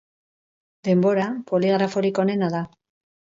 [0.87, 2.63] Denbora, poligraforik onena da.